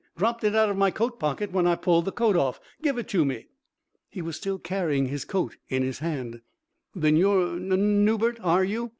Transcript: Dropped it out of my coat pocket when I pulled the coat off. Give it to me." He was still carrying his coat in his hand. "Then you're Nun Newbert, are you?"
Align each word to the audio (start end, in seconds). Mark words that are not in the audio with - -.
Dropped 0.17 0.43
it 0.43 0.55
out 0.55 0.67
of 0.67 0.77
my 0.77 0.89
coat 0.89 1.19
pocket 1.19 1.51
when 1.51 1.67
I 1.67 1.75
pulled 1.75 2.05
the 2.05 2.11
coat 2.11 2.35
off. 2.35 2.59
Give 2.81 2.97
it 2.97 3.07
to 3.09 3.23
me." 3.23 3.49
He 4.09 4.19
was 4.19 4.35
still 4.35 4.57
carrying 4.57 5.09
his 5.09 5.25
coat 5.25 5.57
in 5.69 5.83
his 5.83 5.99
hand. 5.99 6.41
"Then 6.95 7.17
you're 7.17 7.59
Nun 7.59 8.03
Newbert, 8.03 8.39
are 8.41 8.63
you?" 8.63 8.89